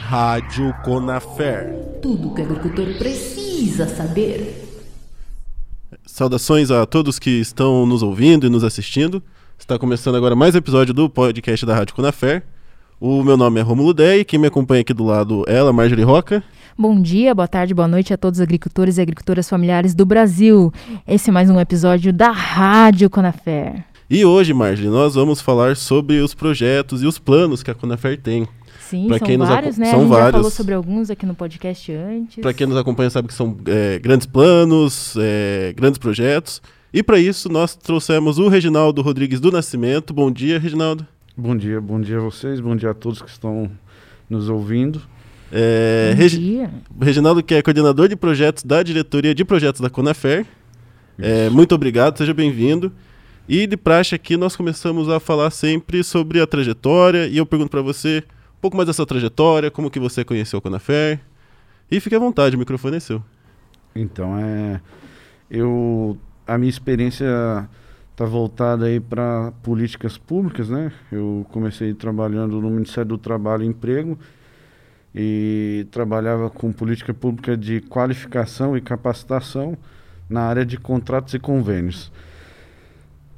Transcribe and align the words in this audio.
Rádio 0.00 0.74
Conafer. 0.82 1.74
Tudo 2.00 2.34
que 2.34 2.40
o 2.40 2.44
agricultor 2.44 2.86
precisa 2.96 3.86
saber. 3.86 4.64
Saudações 6.06 6.70
a 6.70 6.86
todos 6.86 7.18
que 7.18 7.38
estão 7.38 7.84
nos 7.84 8.02
ouvindo 8.02 8.46
e 8.46 8.50
nos 8.50 8.64
assistindo. 8.64 9.22
Está 9.58 9.78
começando 9.78 10.16
agora 10.16 10.34
mais 10.34 10.54
um 10.54 10.58
episódio 10.58 10.94
do 10.94 11.10
podcast 11.10 11.66
da 11.66 11.74
Rádio 11.74 11.94
Conafer. 11.94 12.44
O 13.00 13.22
meu 13.22 13.36
nome 13.36 13.60
é 13.60 13.62
Romulo 13.62 13.94
Dei, 13.94 14.24
quem 14.24 14.38
me 14.40 14.48
acompanha 14.48 14.80
aqui 14.80 14.92
do 14.92 15.04
lado 15.04 15.44
é 15.46 15.54
ela, 15.56 15.72
Marjorie 15.72 16.02
Roca. 16.04 16.42
Bom 16.76 17.00
dia, 17.00 17.34
boa 17.34 17.46
tarde, 17.46 17.72
boa 17.74 17.86
noite 17.86 18.12
a 18.12 18.16
todos 18.16 18.38
os 18.38 18.42
agricultores 18.42 18.98
e 18.98 19.00
agricultoras 19.00 19.48
familiares 19.48 19.94
do 19.94 20.04
Brasil. 20.04 20.72
Esse 21.06 21.30
é 21.30 21.32
mais 21.32 21.48
um 21.48 21.60
episódio 21.60 22.12
da 22.12 22.30
Rádio 22.30 23.08
Conafer. 23.08 23.84
E 24.10 24.24
hoje, 24.24 24.52
Marjorie, 24.52 24.90
nós 24.90 25.14
vamos 25.14 25.40
falar 25.40 25.76
sobre 25.76 26.20
os 26.20 26.34
projetos 26.34 27.02
e 27.02 27.06
os 27.06 27.18
planos 27.18 27.62
que 27.62 27.70
a 27.70 27.74
Conafer 27.74 28.18
tem. 28.20 28.48
Sim, 28.80 29.06
Pra 29.06 29.18
são 29.18 29.38
vários, 29.46 29.76
né? 29.76 29.90
são 29.90 29.98
a 29.98 30.02
gente 30.02 30.08
já 30.12 30.16
vários. 30.18 30.32
falou 30.32 30.50
sobre 30.50 30.74
alguns 30.74 31.10
aqui 31.10 31.26
no 31.26 31.34
podcast 31.34 31.92
antes. 31.92 32.40
Para 32.40 32.54
quem 32.54 32.66
nos 32.66 32.76
acompanha 32.76 33.10
sabe 33.10 33.28
que 33.28 33.34
são 33.34 33.56
é, 33.66 33.98
grandes 33.98 34.26
planos, 34.26 35.14
é, 35.18 35.72
grandes 35.76 35.98
projetos. 35.98 36.62
E 36.92 37.02
para 37.02 37.18
isso 37.18 37.48
nós 37.50 37.76
trouxemos 37.76 38.38
o 38.38 38.48
Reginaldo 38.48 39.02
Rodrigues 39.02 39.40
do 39.40 39.52
Nascimento. 39.52 40.14
Bom 40.14 40.30
dia, 40.30 40.58
Reginaldo. 40.58 41.06
Bom 41.40 41.56
dia, 41.56 41.80
bom 41.80 42.00
dia 42.00 42.16
a 42.16 42.20
vocês, 42.20 42.58
bom 42.58 42.74
dia 42.74 42.90
a 42.90 42.94
todos 42.94 43.22
que 43.22 43.30
estão 43.30 43.70
nos 44.28 44.48
ouvindo. 44.48 45.00
É, 45.52 46.10
Bom 46.12 46.20
Regi- 46.20 46.38
dia. 46.38 46.70
Reginaldo 47.00 47.42
que 47.44 47.54
é 47.54 47.62
coordenador 47.62 48.08
de 48.08 48.16
projetos 48.16 48.64
da 48.64 48.82
diretoria 48.82 49.32
de 49.32 49.44
projetos 49.44 49.80
da 49.80 49.88
Conafer. 49.88 50.44
É, 51.16 51.48
muito 51.48 51.76
obrigado, 51.76 52.18
seja 52.18 52.34
bem-vindo. 52.34 52.92
E 53.48 53.68
de 53.68 53.76
praxe 53.76 54.16
aqui 54.16 54.36
nós 54.36 54.56
começamos 54.56 55.08
a 55.08 55.20
falar 55.20 55.50
sempre 55.50 56.02
sobre 56.02 56.40
a 56.40 56.46
trajetória 56.46 57.28
e 57.28 57.36
eu 57.36 57.46
pergunto 57.46 57.70
para 57.70 57.82
você 57.82 58.24
um 58.56 58.60
pouco 58.60 58.76
mais 58.76 58.88
dessa 58.88 59.06
trajetória, 59.06 59.70
como 59.70 59.90
que 59.92 60.00
você 60.00 60.24
conheceu 60.24 60.58
a 60.58 60.62
Conafer. 60.62 61.20
E 61.88 62.00
fique 62.00 62.16
à 62.16 62.18
vontade, 62.18 62.56
o 62.56 62.58
microfone 62.58 62.96
é 62.96 63.00
seu. 63.00 63.22
Então, 63.94 64.36
é, 64.38 64.80
eu 65.48 66.18
a 66.48 66.58
minha 66.58 66.68
experiência 66.68 67.68
está 68.18 68.24
voltada 68.24 68.86
aí 68.86 68.98
para 68.98 69.52
políticas 69.62 70.18
públicas, 70.18 70.68
né? 70.68 70.90
Eu 71.12 71.46
comecei 71.52 71.94
trabalhando 71.94 72.60
no 72.60 72.68
Ministério 72.68 73.10
do 73.10 73.18
Trabalho 73.18 73.62
e 73.62 73.68
Emprego 73.68 74.18
e 75.14 75.86
trabalhava 75.92 76.50
com 76.50 76.72
política 76.72 77.14
pública 77.14 77.56
de 77.56 77.80
qualificação 77.80 78.76
e 78.76 78.80
capacitação 78.80 79.78
na 80.28 80.40
área 80.40 80.66
de 80.66 80.76
contratos 80.76 81.32
e 81.34 81.38
convênios. 81.38 82.10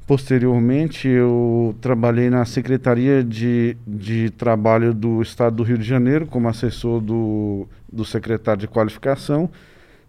Posteriormente, 0.06 1.06
eu 1.06 1.76
trabalhei 1.82 2.30
na 2.30 2.46
Secretaria 2.46 3.22
de, 3.22 3.76
de 3.86 4.30
Trabalho 4.30 4.94
do 4.94 5.20
Estado 5.20 5.56
do 5.56 5.62
Rio 5.62 5.76
de 5.76 5.84
Janeiro 5.84 6.26
como 6.26 6.48
assessor 6.48 7.02
do, 7.02 7.68
do 7.92 8.02
secretário 8.02 8.62
de 8.62 8.66
qualificação, 8.66 9.50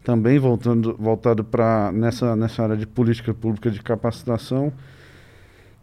também 0.03 0.39
voltando, 0.39 0.95
voltado 0.99 1.43
para 1.43 1.91
nessa, 1.91 2.35
nessa 2.35 2.63
área 2.63 2.77
de 2.77 2.87
política 2.87 3.33
pública 3.33 3.69
de 3.69 3.81
capacitação. 3.81 4.71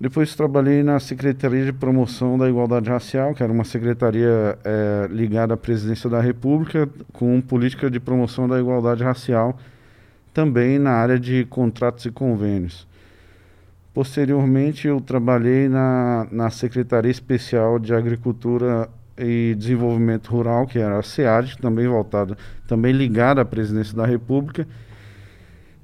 Depois 0.00 0.34
trabalhei 0.34 0.82
na 0.82 1.00
Secretaria 1.00 1.64
de 1.64 1.72
Promoção 1.72 2.38
da 2.38 2.48
Igualdade 2.48 2.88
Racial, 2.88 3.34
que 3.34 3.42
era 3.42 3.52
uma 3.52 3.64
secretaria 3.64 4.56
eh, 4.64 5.08
ligada 5.10 5.54
à 5.54 5.56
Presidência 5.56 6.08
da 6.08 6.20
República, 6.20 6.88
com 7.12 7.40
política 7.40 7.90
de 7.90 7.98
promoção 7.98 8.46
da 8.46 8.60
igualdade 8.60 9.02
racial, 9.02 9.58
também 10.32 10.78
na 10.78 10.92
área 10.92 11.18
de 11.18 11.44
contratos 11.46 12.04
e 12.04 12.12
convênios. 12.12 12.86
Posteriormente, 13.92 14.86
eu 14.86 15.00
trabalhei 15.00 15.68
na, 15.68 16.28
na 16.30 16.48
Secretaria 16.50 17.10
Especial 17.10 17.80
de 17.80 17.92
Agricultura 17.92 18.88
e 19.18 19.54
Desenvolvimento 19.56 20.28
Rural, 20.28 20.66
que 20.66 20.78
era 20.78 20.98
a 20.98 21.02
SEAD, 21.02 21.58
também 21.58 21.86
voltada, 21.86 22.36
também 22.66 22.92
ligada 22.92 23.40
à 23.40 23.44
Presidência 23.44 23.96
da 23.96 24.06
República. 24.06 24.66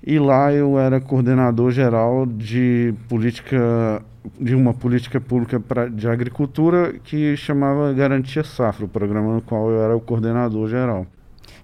E 0.06 0.18
lá 0.18 0.52
eu 0.52 0.78
era 0.78 1.00
coordenador 1.00 1.70
geral 1.70 2.26
de 2.26 2.94
política 3.08 4.02
de 4.40 4.54
uma 4.54 4.72
política 4.72 5.20
pública 5.20 5.60
pra, 5.60 5.86
de 5.86 6.08
agricultura 6.08 6.94
que 7.04 7.36
chamava 7.36 7.92
Garantia 7.92 8.42
Safra, 8.42 8.86
o 8.86 8.88
programa 8.88 9.34
no 9.34 9.42
qual 9.42 9.70
eu 9.70 9.82
era 9.82 9.94
o 9.94 10.00
coordenador 10.00 10.68
geral. 10.68 11.06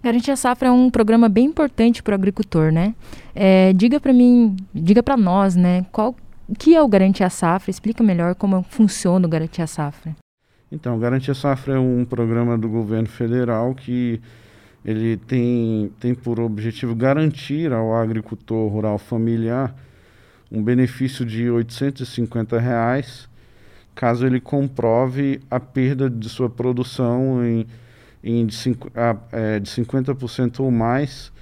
Garantia 0.02 0.36
Safra 0.36 0.68
é 0.68 0.70
um 0.70 0.90
programa 0.90 1.28
bem 1.28 1.46
importante 1.46 2.02
para 2.02 2.12
o 2.12 2.14
agricultor, 2.14 2.70
né? 2.70 2.94
É, 3.34 3.72
diga 3.72 4.00
para 4.00 4.12
mim, 4.12 4.56
diga 4.74 5.02
para 5.02 5.16
nós, 5.16 5.56
né? 5.56 5.86
Qual 5.92 6.14
que 6.58 6.74
é 6.74 6.82
o 6.82 6.88
Garantia 6.88 7.28
Safra? 7.28 7.70
Explica 7.70 8.02
melhor 8.02 8.34
como 8.34 8.62
funciona 8.62 9.26
o 9.26 9.30
Garantia 9.30 9.66
Safra. 9.66 10.14
Então, 10.70 10.98
Garantia 10.98 11.34
Safra 11.34 11.74
é 11.74 11.78
um 11.78 12.04
programa 12.04 12.56
do 12.56 12.68
governo 12.68 13.08
federal 13.08 13.74
que 13.74 14.20
ele 14.84 15.16
tem, 15.16 15.90
tem 16.00 16.14
por 16.14 16.40
objetivo 16.40 16.94
garantir 16.94 17.72
ao 17.72 17.94
agricultor 17.94 18.70
rural 18.70 18.98
familiar 18.98 19.74
um 20.50 20.62
benefício 20.62 21.24
de 21.26 21.50
850 21.50 22.58
reais, 22.58 23.28
caso 23.94 24.26
ele 24.26 24.40
comprove 24.40 25.40
a 25.50 25.60
perda 25.60 26.10
de 26.10 26.28
sua 26.28 26.50
produção 26.50 27.44
em, 27.44 27.66
em 28.24 28.46
de, 28.46 28.56
a- 28.96 29.16
é, 29.32 29.60
de 29.60 29.70
50% 29.70 30.60
ou 30.60 30.70
mais 30.70 31.32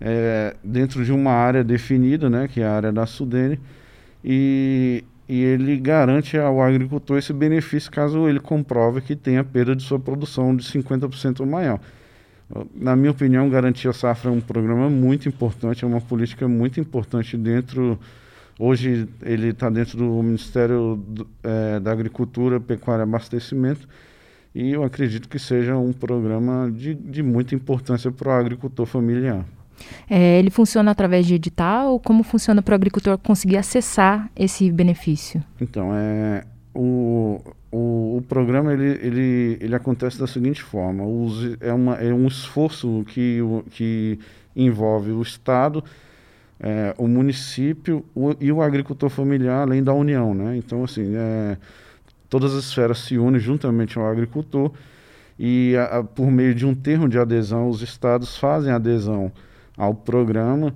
é, 0.00 0.56
dentro 0.64 1.04
de 1.04 1.12
uma 1.12 1.32
área 1.32 1.64
definida, 1.64 2.30
né, 2.30 2.48
que 2.48 2.60
é 2.60 2.66
a 2.66 2.72
área 2.74 2.92
da 2.92 3.06
Sudene, 3.06 3.60
e, 4.24 5.04
e 5.28 5.42
ele 5.42 5.76
garante 5.76 6.36
ao 6.38 6.62
agricultor 6.62 7.18
esse 7.18 7.32
benefício 7.32 7.90
caso 7.90 8.28
ele 8.28 8.38
comprove 8.40 9.00
que 9.00 9.16
tenha 9.16 9.42
perda 9.42 9.74
de 9.74 9.82
sua 9.82 9.98
produção 9.98 10.54
de 10.54 10.64
50% 10.64 11.40
ou 11.40 11.46
maior. 11.46 11.80
Na 12.74 12.94
minha 12.94 13.10
opinião, 13.10 13.48
Garantia 13.50 13.92
Safra 13.92 14.30
é 14.30 14.32
um 14.32 14.40
programa 14.40 14.88
muito 14.88 15.28
importante, 15.28 15.84
é 15.84 15.88
uma 15.88 16.00
política 16.00 16.46
muito 16.46 16.78
importante 16.78 17.36
dentro. 17.36 17.98
Hoje 18.58 19.08
ele 19.22 19.48
está 19.48 19.68
dentro 19.68 19.98
do 19.98 20.22
Ministério 20.22 20.96
do- 21.08 21.26
eh, 21.42 21.80
da 21.80 21.90
Agricultura, 21.90 22.60
Pecuária 22.60 23.02
e 23.02 23.04
Abastecimento, 23.04 23.88
e 24.54 24.70
eu 24.72 24.84
acredito 24.84 25.28
que 25.28 25.38
seja 25.40 25.76
um 25.76 25.92
programa 25.92 26.70
de, 26.70 26.94
de 26.94 27.22
muita 27.22 27.54
importância 27.54 28.10
para 28.12 28.28
o 28.28 28.32
agricultor 28.32 28.86
familiar. 28.86 29.44
É, 30.08 30.38
ele 30.38 30.50
funciona 30.50 30.90
através 30.90 31.26
de 31.26 31.34
edital? 31.34 31.98
Como 32.00 32.22
funciona 32.22 32.62
para 32.62 32.72
o 32.72 32.74
agricultor 32.74 33.18
conseguir 33.18 33.56
acessar 33.56 34.30
esse 34.36 34.70
benefício? 34.70 35.42
Então, 35.60 35.90
é, 35.94 36.44
o, 36.74 37.40
o, 37.70 38.16
o 38.18 38.24
programa 38.28 38.72
ele, 38.72 38.98
ele, 39.02 39.58
ele 39.60 39.74
acontece 39.74 40.18
da 40.18 40.26
seguinte 40.26 40.62
forma: 40.62 41.04
os, 41.04 41.56
é, 41.60 41.72
uma, 41.72 41.94
é 41.96 42.12
um 42.12 42.26
esforço 42.26 43.04
que, 43.08 43.40
o- 43.42 43.64
que 43.70 44.18
envolve 44.54 45.10
o 45.12 45.20
Estado, 45.22 45.82
é, 46.60 46.94
o 46.96 47.06
município 47.06 48.04
o, 48.14 48.34
e 48.40 48.50
o 48.50 48.62
agricultor 48.62 49.10
familiar, 49.10 49.62
além 49.62 49.82
da 49.82 49.92
União. 49.92 50.32
Né? 50.34 50.56
Então, 50.56 50.84
assim, 50.84 51.12
é, 51.14 51.56
todas 52.30 52.54
as 52.54 52.64
esferas 52.64 52.98
se 53.00 53.18
unem 53.18 53.40
juntamente 53.40 53.98
ao 53.98 54.06
agricultor 54.06 54.70
e, 55.38 55.74
a- 55.76 55.98
a- 55.98 56.04
por 56.04 56.30
meio 56.30 56.54
de 56.54 56.64
um 56.64 56.74
termo 56.74 57.08
de 57.08 57.18
adesão, 57.18 57.68
os 57.68 57.82
estados 57.82 58.36
fazem 58.38 58.72
adesão 58.72 59.30
ao 59.76 59.94
programa 59.94 60.74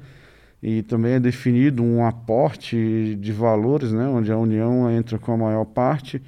e 0.62 0.83
também 0.83 1.12
é 1.15 1.21
definido 1.21 1.83
um 1.83 2.05
aporte 2.05 3.16
de 3.19 3.33
valores, 3.33 3.93
né, 3.93 4.06
onde 4.06 4.31
a 4.31 4.37
União 4.37 4.91
entra 4.91 5.19
com 5.19 5.33
a 5.33 5.37
maior 5.37 5.65
parte 5.65 6.21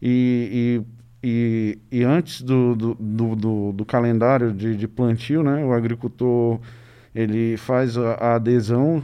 e, 0.00 0.82
e, 1.22 1.78
e, 1.92 1.98
e 2.00 2.04
antes 2.04 2.42
do, 2.42 2.76
do, 2.76 2.94
do, 2.94 3.72
do- 3.72 3.84
calendário 3.84 4.52
de, 4.52 4.76
de 4.76 4.86
plantio, 4.86 5.42
né, 5.42 5.64
o 5.64 5.72
agricultor 5.72 6.60
ele 7.14 7.56
faz 7.56 7.98
a, 7.98 8.12
a 8.14 8.34
adesão 8.36 9.02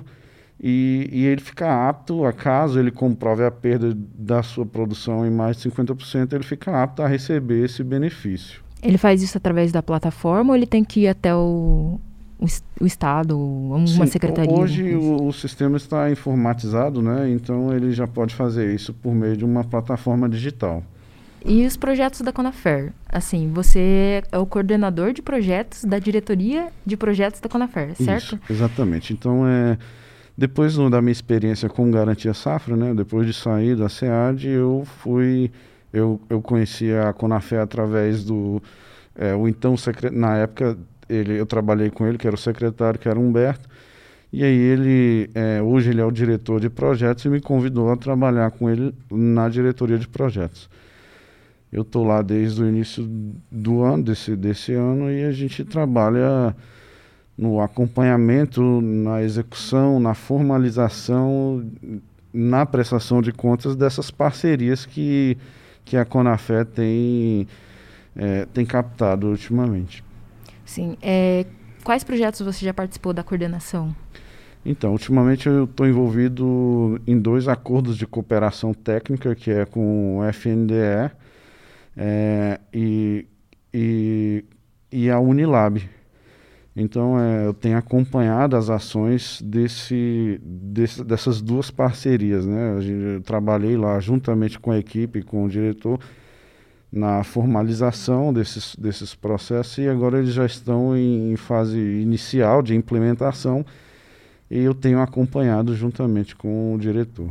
e, 0.61 1.09
e 1.13 1.25
ele 1.27 1.41
fica 1.41 1.89
apto, 1.89 2.25
a 2.25 2.33
caso 2.33 2.79
ele 2.79 2.91
comprove 2.91 3.45
a 3.45 3.51
perda 3.51 3.97
da 3.97 4.43
sua 4.43 4.67
produção 4.67 5.27
em 5.27 5.31
mais 5.31 5.57
de 5.57 5.71
50%, 5.71 6.33
ele 6.33 6.45
fica 6.45 6.83
apto 6.83 7.03
a 7.03 7.07
receber 7.07 7.65
esse 7.65 7.83
benefício. 7.85 8.61
Ele 8.83 8.99
faz 8.99 9.23
isso 9.23 9.37
através 9.37 9.73
da 9.73 9.83
plataforma 9.83 10.51
ou 10.51 10.57
ele 10.57 10.67
tem 10.67 10.85
que 10.85 11.01
ir 11.01 11.09
até 11.09 11.35
o, 11.35 12.01
o, 12.39 12.47
o 12.81 12.87
Estado, 12.87 13.39
uma 13.39 13.87
Sim, 13.87 14.07
secretaria? 14.07 14.53
Hoje 14.53 14.95
o, 14.95 15.27
o 15.27 15.33
sistema 15.33 15.77
está 15.77 16.11
informatizado, 16.11 17.03
né? 17.03 17.29
Então 17.31 17.75
ele 17.75 17.93
já 17.93 18.07
pode 18.07 18.35
fazer 18.35 18.73
isso 18.75 18.95
por 18.95 19.15
meio 19.15 19.37
de 19.37 19.45
uma 19.45 19.65
plataforma 19.65 20.29
digital. 20.29 20.83
E 21.45 21.67
os 21.67 21.77
projetos 21.77 22.21
da 22.21 22.33
Conafer? 22.33 22.93
Assim, 23.09 23.51
você 23.53 24.23
é 24.31 24.39
o 24.39 24.47
coordenador 24.47 25.13
de 25.13 25.23
projetos 25.23 25.85
da 25.85 25.99
diretoria 25.99 26.69
de 26.85 26.97
projetos 26.97 27.41
da 27.41 27.49
Conafer, 27.49 27.95
certo? 27.95 28.37
Isso, 28.37 28.41
exatamente. 28.51 29.13
Então 29.13 29.47
é 29.47 29.79
depois 30.37 30.77
da 30.77 31.03
minha 31.03 31.11
experiência 31.11 31.69
com 31.69 31.91
Garantia 31.91 32.33
Safra, 32.33 32.77
né? 32.77 32.95
Depois 32.95 33.27
de 33.27 33.33
sair 33.33 33.75
da 33.75 33.89
SEAD, 33.89 34.47
eu 34.49 34.85
fui 35.03 35.51
eu, 35.93 36.21
eu 36.29 36.41
conheci 36.41 36.93
a 36.93 37.13
Conafé 37.13 37.61
através 37.61 38.25
do 38.25 38.63
é, 39.17 39.35
o 39.35 39.49
então 39.49 39.75
na 40.13 40.37
época 40.37 40.79
ele 41.09 41.39
eu 41.39 41.47
trabalhei 41.47 41.91
com 41.91 42.07
ele 42.07 42.19
que 42.19 42.27
era 42.27 42.37
o 42.37 42.39
secretário 42.39 42.99
que 42.99 43.09
era 43.09 43.19
Humberto 43.19 43.69
E 44.33 44.45
aí 44.45 44.57
ele, 44.57 45.31
é, 45.35 45.63
hoje 45.63 45.91
ele 45.91 46.01
é 46.01 46.05
o 46.05 46.11
diretor 46.11 46.61
de 46.61 46.69
projetos 46.69 47.25
e 47.25 47.29
me 47.29 47.41
convidou 47.41 47.91
a 47.91 47.97
trabalhar 47.97 48.51
com 48.51 48.69
ele 48.69 48.95
na 49.11 49.49
diretoria 49.49 49.99
de 49.99 50.07
projetos. 50.09 50.69
Eu 51.73 51.83
estou 51.83 52.07
lá 52.07 52.23
desde 52.23 52.63
o 52.63 52.69
início 52.69 53.07
do 53.51 53.83
ano, 53.83 54.03
desse, 54.03 54.35
desse 54.35 54.73
ano, 54.73 55.11
e 55.11 55.25
a 55.25 55.33
gente 55.33 55.65
trabalha 55.65 56.55
no 57.37 57.61
acompanhamento, 57.61 58.81
na 58.81 59.23
execução, 59.23 60.01
na 60.01 60.15
formalização, 60.15 61.65
na 62.33 62.67
prestação 62.67 63.23
de 63.23 63.33
contas 63.33 63.77
dessas 63.77 64.11
parcerias 64.11 64.85
que, 64.85 65.37
que 65.85 65.97
a 65.97 66.05
Conafé 66.05 66.65
tem, 66.65 67.47
é, 68.17 68.47
tem 68.47 68.67
captado 68.67 69.29
ultimamente. 69.29 70.03
Sim. 70.69 70.97
É, 71.01 71.47
quais 71.83 72.05
projetos 72.05 72.41
você 72.43 72.65
já 72.65 72.75
participou 72.75 73.13
da 73.13 73.23
coordenação? 73.25 73.95
Então, 74.65 74.93
ultimamente 74.93 75.49
eu 75.49 75.65
estou 75.65 75.87
envolvido 75.87 77.01
em 77.07 77.19
dois 77.19 77.49
acordos 77.49 77.97
de 77.97 78.07
cooperação 78.07 78.75
técnica, 78.75 79.35
que 79.35 79.51
é 79.51 79.65
com 79.65 80.19
o 80.19 80.25
FNDE 80.25 81.11
é, 81.97 82.61
e, 82.73 83.27
e, 83.73 84.45
e 84.93 85.11
a 85.11 85.19
Unilab, 85.19 85.89
então, 86.81 87.19
é, 87.19 87.45
eu 87.45 87.53
tenho 87.53 87.77
acompanhado 87.77 88.55
as 88.55 88.71
ações 88.71 89.43
desse, 89.43 90.41
desse, 90.41 91.03
dessas 91.03 91.43
duas 91.43 91.73
parcerias. 91.73 92.47
Né? 92.47 92.79
Eu 93.17 93.21
trabalhei 93.21 93.77
lá 93.77 93.99
juntamente 93.99 94.61
com 94.61 94.71
a 94.71 94.79
equipe, 94.79 95.23
com 95.23 95.45
o 95.45 95.49
diretor, 95.49 95.99
na 96.93 97.23
formalização 97.23 98.33
desses, 98.33 98.75
desses 98.77 99.15
processos 99.15 99.77
e 99.79 99.89
agora 99.89 100.19
eles 100.19 100.33
já 100.33 100.47
estão 100.47 100.97
em, 100.97 101.37
fase 101.37 101.79
inicial 101.79 102.63
de 102.63 102.75
implementação 102.75 103.65
e 104.51 104.59
eu 104.59 104.75
tenho 104.75 105.01
acompanhado 105.01 105.75
juntamente 105.75 106.35
com 106.35 106.75
o 106.75 106.79
diretor. 106.79 107.29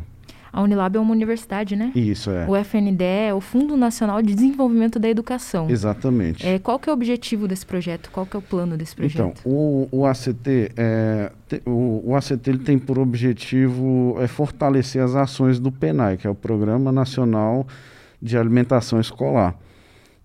A 0.54 0.62
Unilab 0.62 0.96
é 0.96 1.00
uma 1.00 1.12
universidade, 1.12 1.76
né? 1.76 1.92
Isso, 1.94 2.32
é. 2.32 2.48
O 2.48 2.56
FNDE 2.56 3.04
é 3.04 3.34
o 3.34 3.42
Fundo 3.42 3.76
Nacional 3.76 4.22
de 4.22 4.34
Desenvolvimento 4.34 4.98
da 4.98 5.08
Educação. 5.08 5.70
Exatamente. 5.70 6.48
É, 6.48 6.58
qual 6.58 6.80
que 6.80 6.90
é 6.90 6.92
o 6.92 6.96
objetivo 6.96 7.48
desse 7.48 7.66
projeto? 7.66 8.10
Qual 8.12 8.26
que 8.26 8.36
é 8.36 8.40
o 8.40 8.42
plano 8.42 8.78
desse 8.78 8.96
projeto? 8.96 9.40
Então, 9.40 9.52
o, 9.52 9.88
o 9.92 10.06
ACT, 10.06 10.72
é, 10.76 11.32
te, 11.48 11.62
o, 11.66 12.02
o, 12.06 12.16
ACT 12.16 12.50
ele 12.50 12.60
tem 12.60 12.80
por 12.80 12.98
objetivo 12.98 14.16
é, 14.20 14.28
fortalecer 14.28 15.04
as 15.04 15.16
ações 15.16 15.60
do 15.60 15.72
PENAI, 15.72 16.18
que 16.18 16.26
é 16.26 16.30
o 16.30 16.36
Programa 16.36 16.92
Nacional 16.92 17.68
de 18.22 18.38
Alimentação 18.38 19.00
Escolar. 19.00 19.58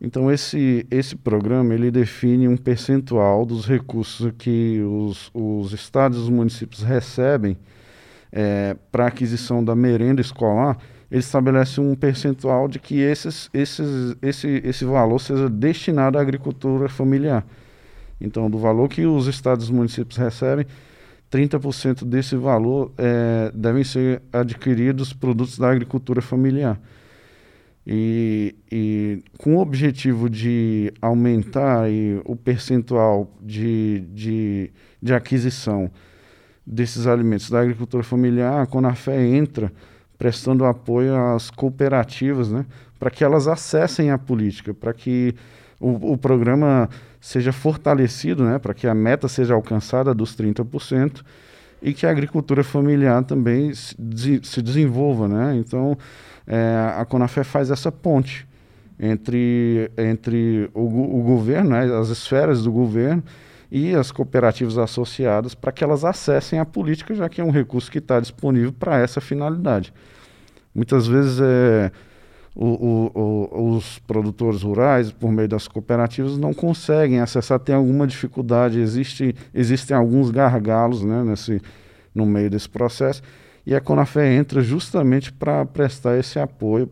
Então, 0.01 0.31
esse, 0.33 0.87
esse 0.91 1.15
programa 1.15 1.75
ele 1.75 1.91
define 1.91 2.49
um 2.49 2.57
percentual 2.57 3.47
dos 3.47 3.67
recursos 3.67 4.33
que 4.37 4.81
os, 4.83 5.31
os 5.33 5.73
estados 5.73 6.19
e 6.19 6.23
os 6.23 6.29
municípios 6.29 6.83
recebem 6.83 7.57
é, 8.33 8.75
para 8.91 9.07
aquisição 9.07 9.63
da 9.63 9.77
merenda 9.77 10.21
escolar, 10.21 10.79
ele 11.11 11.21
estabelece 11.21 11.81
um 11.81 11.95
percentual 11.95 12.67
de 12.67 12.79
que 12.79 12.99
esses, 12.99 13.51
esses, 13.53 14.17
esse, 14.23 14.63
esse 14.65 14.85
valor 14.85 15.19
seja 15.19 15.49
destinado 15.49 16.19
à 16.19 16.23
agricultura 16.23 16.89
familiar. 16.89 17.47
Então, 18.19 18.51
do 18.51 18.59
valor 18.59 18.89
que 18.89 19.05
os 19.05 19.27
estados 19.27 19.69
e 19.69 19.73
municípios 19.73 20.17
recebem, 20.17 20.65
30% 21.31 22.05
desse 22.05 22.35
valor 22.35 22.93
é, 22.97 23.51
devem 23.55 23.85
ser 23.85 24.23
adquiridos 24.33 25.13
produtos 25.13 25.59
da 25.59 25.71
agricultura 25.71 26.23
familiar. 26.23 26.81
E, 27.87 28.55
e, 28.71 29.23
com 29.39 29.57
o 29.57 29.61
objetivo 29.61 30.31
de 30.31 30.93
aumentar 31.03 31.89
o 32.25 32.37
percentual 32.37 33.37
de, 33.41 34.05
de, 34.13 34.71
de 35.03 35.13
aquisição 35.13 35.91
desses 36.65 37.09
alimentos 37.09 37.51
da 37.51 37.61
agricultura 37.61 38.05
familiar, 38.05 38.63
a 38.63 38.67
Conafé 38.67 39.21
entra 39.27 39.73
prestando 40.17 40.65
apoio 40.65 41.17
às 41.17 41.51
cooperativas, 41.51 42.53
né, 42.53 42.65
para 42.99 43.11
que 43.11 43.25
elas 43.25 43.49
acessem 43.49 44.13
a 44.13 44.19
política, 44.19 44.73
para 44.73 44.93
que 44.93 45.35
o, 45.81 46.13
o, 46.13 46.17
programa 46.17 46.89
seja 47.21 47.51
fortalecido, 47.51 48.45
né, 48.45 48.61
para 48.61 48.73
que 48.73 48.87
a 48.87 48.95
meta 48.95 49.27
seja 49.27 49.55
alcançada 49.55 50.15
dos 50.15 50.37
30% 50.37 51.23
e 51.83 51.93
que 51.93 52.07
a 52.07 52.11
agricultura 52.11 52.63
familiar 52.63 53.23
também 53.25 53.75
se, 53.75 54.41
se 54.43 54.63
desenvolva. 54.63 55.27
Né? 55.27 55.57
Então, 55.57 55.99
é, 56.47 56.95
a 56.97 57.05
Conafé 57.05 57.43
faz 57.43 57.71
essa 57.71 57.91
ponte 57.91 58.47
entre, 58.99 59.91
entre 59.99 60.71
o, 60.73 61.19
o 61.19 61.23
governo, 61.23 61.71
né, 61.71 61.85
as 61.99 62.09
esferas 62.09 62.63
do 62.63 62.71
governo, 62.71 63.23
e 63.71 63.95
as 63.95 64.13
cooperativas 64.13 64.77
associadas 64.77 65.55
para 65.55 65.73
que 65.73 65.83
elas 65.83 66.05
acessem 66.05 66.59
a 66.59 66.65
política, 66.65 67.15
já 67.15 67.27
que 67.27 67.41
é 67.41 67.45
um 67.45 67.51
recurso 67.51 67.91
que 67.91 67.99
está 67.99 68.21
disponível 68.21 68.71
para 68.71 68.99
essa 68.99 69.19
finalidade. 69.19 69.93
Muitas 70.75 71.07
vezes 71.07 71.41
é, 71.41 71.91
o, 72.55 72.67
o, 72.67 73.11
o, 73.15 73.77
os 73.77 73.99
produtores 74.01 74.63
rurais, 74.63 75.11
por 75.11 75.33
meio 75.33 75.49
das 75.49 75.67
cooperativas, 75.67 76.37
não 76.37 76.53
conseguem 76.53 77.21
acessar, 77.21 77.59
tem 77.59 77.75
alguma 77.75 78.07
dificuldade, 78.07 78.81
existe, 78.81 79.35
existem 79.55 79.97
alguns 79.97 80.31
gargalos 80.31 81.03
né, 81.03 81.23
nesse, 81.25 81.61
no 82.15 82.27
meio 82.27 82.51
desse 82.51 82.69
processo, 82.69 83.23
e 83.65 83.75
a 83.75 83.81
Conafé 83.81 84.35
entra 84.35 84.61
justamente 84.61 85.33
para 85.33 85.65
prestar 85.65 86.19
esse 86.19 86.39
apoio, 86.39 86.87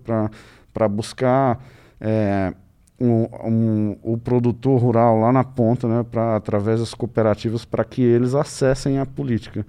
para 0.72 0.88
buscar. 0.88 1.62
É, 2.00 2.54
um, 3.00 3.26
um, 3.44 3.96
o 4.02 4.18
produtor 4.18 4.78
rural 4.78 5.18
lá 5.18 5.32
na 5.32 5.42
ponta, 5.42 5.88
né, 5.88 6.04
pra, 6.08 6.36
através 6.36 6.80
das 6.80 6.92
cooperativas, 6.92 7.64
para 7.64 7.82
que 7.82 8.02
eles 8.02 8.34
acessem 8.34 8.98
a 8.98 9.06
política. 9.06 9.64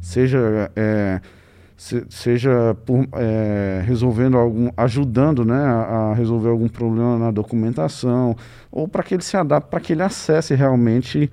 Seja, 0.00 0.70
é, 0.76 1.20
se, 1.80 2.04
seja 2.10 2.76
por, 2.84 3.08
é, 3.14 3.82
resolvendo 3.86 4.36
algum, 4.36 4.68
ajudando 4.76 5.46
né, 5.46 5.56
a, 5.56 6.10
a, 6.10 6.14
resolver 6.14 6.50
algum 6.50 6.68
problema 6.68 7.18
na 7.18 7.30
documentação, 7.30 8.36
ou 8.70 8.86
para 8.86 9.02
que 9.02 9.14
ele 9.14 9.22
se 9.22 9.34
adapte, 9.34 9.70
para 9.70 9.80
que 9.80 9.94
ele 9.94 10.02
acesse 10.02 10.54
realmente 10.54 11.30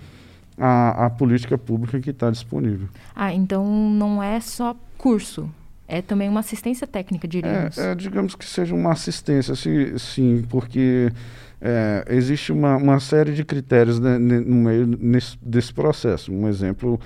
a, 0.58 1.08
a 1.08 1.10
política 1.10 1.58
pública 1.58 2.00
que 2.00 2.12
está 2.12 2.32
disponível. 2.32 2.88
Ah, 3.14 3.34
então 3.34 3.68
não 3.68 4.24
é 4.24 4.40
só 4.40 4.74
curso, 4.98 5.52
é 5.86 6.02
também 6.02 6.30
uma 6.30 6.40
assistência 6.40 6.88
técnica, 6.88 7.28
diríamos. 7.28 7.78
É, 7.78 7.92
é, 7.92 7.96
digamos 7.96 8.34
que 8.34 8.46
seja 8.46 8.74
uma 8.74 8.94
assistência, 8.94 9.54
sim, 9.54 9.98
sim 9.98 10.46
porque 10.48 11.12
é, 11.60 12.06
existe 12.08 12.54
uma, 12.54 12.78
uma, 12.78 13.02
série 13.02 13.34
de 13.34 13.44
critérios 13.44 14.00
né, 14.00 14.18
no 14.18 14.56
meio 14.56 14.88
nesse, 14.88 15.38
desse 15.42 15.74
processo. 15.74 16.32
Um 16.32 16.48
exemplo 16.48 16.98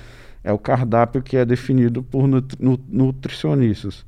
é 0.43 0.51
o 0.51 0.57
cardápio 0.57 1.21
que 1.21 1.37
é 1.37 1.45
definido 1.45 2.03
por 2.03 2.27
nutri, 2.27 2.57
nutricionistas. 2.89 4.05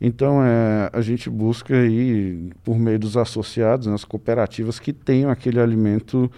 Então, 0.00 0.44
é, 0.44 0.90
a 0.92 1.00
gente 1.00 1.30
busca 1.30 1.74
aí, 1.74 2.50
por 2.62 2.78
meio 2.78 2.98
dos 2.98 3.16
associados, 3.16 3.86
nas 3.86 4.04
cooperativas, 4.04 4.78
que 4.78 4.92
tenham 4.92 5.30
aquele 5.30 5.58
alimento 5.58 6.30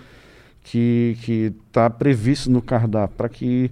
que 0.62 1.52
está 1.66 1.88
previsto 1.88 2.50
no 2.50 2.60
cardápio, 2.62 3.16
para 3.16 3.28
que 3.28 3.70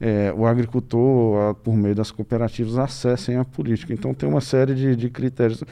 é, 0.00 0.32
o 0.36 0.46
agricultor, 0.46 1.50
a, 1.50 1.54
por 1.54 1.74
meio 1.74 1.94
das 1.94 2.10
cooperativas, 2.10 2.78
acessem 2.78 3.36
a 3.36 3.44
política. 3.44 3.92
Então 3.92 4.12
tem 4.14 4.28
uma 4.28 4.40
série 4.40 4.74
de, 4.74 4.94
de 4.94 5.08
critérios. 5.10 5.62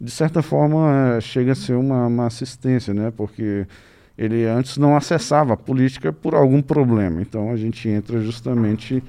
De 0.00 0.10
certa 0.10 0.42
forma, 0.42 1.16
é, 1.16 1.20
chega 1.20 1.52
a 1.52 1.54
ser 1.54 1.74
uma, 1.74 2.06
uma, 2.06 2.26
assistência, 2.26 2.94
né? 2.94 3.12
porque 3.16 3.66
ele 4.20 4.44
antes 4.44 4.76
não 4.76 4.94
acessava 4.94 5.54
a 5.54 5.56
política 5.56 6.12
por 6.12 6.34
algum 6.34 6.60
problema. 6.60 7.22
Então 7.22 7.50
a 7.50 7.56
gente 7.56 7.88
entra 7.88 8.20
justamente 8.20 9.02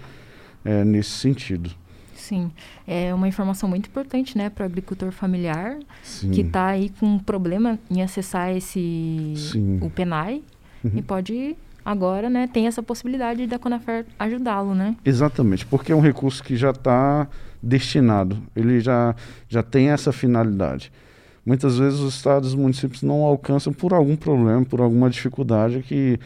é, 0.63 0.85
nesse 0.85 1.09
sentido. 1.09 1.69
Sim, 2.15 2.49
é 2.87 3.13
uma 3.13 3.27
informação 3.27 3.67
muito 3.67 3.87
importante, 3.87 4.37
né, 4.37 4.49
para 4.49 4.63
o 4.63 4.65
agricultor 4.65 5.11
familiar 5.11 5.77
Sim. 6.01 6.31
que 6.31 6.41
está 6.41 6.67
aí 6.67 6.89
com 6.97 7.05
um 7.05 7.19
problema 7.19 7.77
em 7.89 8.01
acessar 8.01 8.55
esse 8.55 9.33
Sim. 9.35 9.79
o 9.81 9.89
Penai 9.89 10.41
uhum. 10.81 10.91
e 10.95 11.01
pode 11.01 11.57
agora 11.83 12.29
né, 12.29 12.47
tem 12.47 12.67
essa 12.67 12.81
possibilidade 12.81 13.45
da 13.47 13.59
Conafer 13.59 14.05
ajudá-lo, 14.17 14.73
né? 14.73 14.95
Exatamente, 15.03 15.65
porque 15.65 15.91
é 15.91 15.95
um 15.95 15.99
recurso 15.99 16.41
que 16.41 16.55
já 16.55 16.69
está 16.69 17.27
destinado, 17.61 18.41
ele 18.55 18.79
já, 18.79 19.13
já 19.49 19.61
tem 19.61 19.89
essa 19.89 20.13
finalidade. 20.13 20.89
Muitas 21.45 21.77
vezes 21.77 21.99
os 21.99 22.15
estados 22.15 22.53
e 22.53 22.57
municípios 22.57 23.01
não 23.01 23.23
alcançam 23.23 23.73
por 23.73 23.93
algum 23.93 24.15
problema, 24.15 24.63
por 24.63 24.79
alguma 24.79 25.09
dificuldade 25.09 25.81
que 25.81 26.19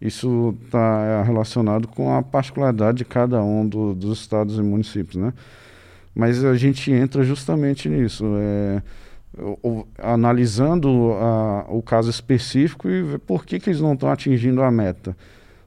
isso 0.00 0.54
está 0.64 1.22
relacionado 1.22 1.88
com 1.88 2.14
a 2.14 2.22
particularidade 2.22 2.98
de 2.98 3.04
cada 3.04 3.42
um 3.42 3.68
do, 3.68 3.94
dos 3.94 4.18
estados 4.18 4.58
e 4.58 4.62
municípios, 4.62 5.16
né? 5.16 5.32
Mas 6.14 6.44
a 6.44 6.56
gente 6.56 6.90
entra 6.90 7.22
justamente 7.22 7.88
nisso. 7.88 8.24
É, 8.38 8.82
o, 9.38 9.86
analisando 9.98 11.12
a, 11.14 11.66
o 11.68 11.82
caso 11.82 12.10
específico 12.10 12.88
e 12.88 13.02
ver 13.02 13.18
por 13.20 13.44
que, 13.44 13.60
que 13.60 13.70
eles 13.70 13.80
não 13.80 13.94
estão 13.94 14.10
atingindo 14.10 14.62
a 14.62 14.70
meta. 14.70 15.16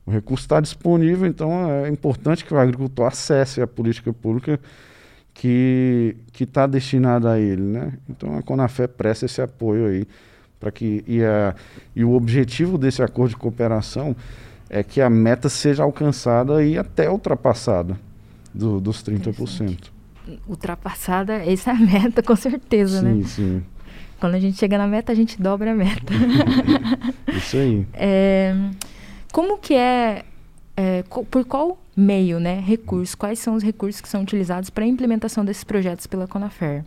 O 0.05 0.12
recurso 0.12 0.43
está 0.43 0.60
disponível, 0.60 1.27
então 1.27 1.69
é 1.69 1.89
importante 1.89 2.43
que 2.43 2.53
o 2.53 2.57
agricultor 2.57 3.07
acesse 3.07 3.62
a 3.62 3.67
política 3.67 4.12
pública 4.12 4.60
que 5.34 6.16
está 6.40 6.68
destinada 6.68 7.32
a 7.32 7.40
ele. 7.40 7.62
Né? 7.62 7.94
Então 8.10 8.38
a 8.38 8.42
Conafé 8.42 8.88
presta 8.88 9.25
esse 9.25 9.42
apoio 9.42 9.88
aí 9.88 10.08
para 10.60 10.72
que 10.72 11.04
e, 11.06 11.22
a, 11.22 11.54
e 11.94 12.06
o 12.06 12.13
objetivo 12.13 12.78
desse 12.78 13.04
acordo 13.04 13.32
de 13.32 13.38
cooperação 13.38 14.16
é 14.70 14.82
que 14.82 15.02
a 15.02 15.10
meta 15.10 15.50
seja 15.50 15.84
alcançada 15.84 16.63
e 16.63 16.78
até 16.78 17.10
ultrapassada 17.10 18.00
do, 18.54 18.80
dos 18.80 19.04
30%. 19.04 19.92
Ultrapassada, 20.48 21.34
essa 21.34 21.72
é 21.72 21.74
a 21.74 21.78
meta, 21.78 22.24
com 22.24 22.36
certeza, 22.36 23.02
sim, 23.02 23.06
né? 23.06 23.13
Sim, 23.24 23.28
sim. 23.28 23.63
Quando 24.22 24.36
a 24.36 24.40
gente 24.40 24.58
chega 24.58 24.78
na 24.78 24.88
meta, 24.88 25.12
a 25.12 25.16
gente 25.16 25.42
dobra 25.42 25.72
a 25.72 25.75
meta. 25.75 26.13
Isso 27.28 27.58
aí. 27.58 27.86
É, 27.94 28.56
como 29.34 29.58
que 29.58 29.74
é, 29.74 30.24
é, 30.78 31.04
por 31.04 31.44
qual 31.44 31.83
meio, 31.96 32.40
né, 32.40 32.60
recurso, 32.60 33.18
quais 33.18 33.40
são 33.40 33.56
os 33.56 33.64
recursos 33.64 34.02
que 34.02 34.10
são 34.10 34.22
utilizados 34.22 34.70
para 34.70 34.84
a 34.84 34.88
implementação 34.88 35.46
desses 35.46 35.64
projetos 35.64 36.08
pela 36.08 36.28
Conafer? 36.28 36.84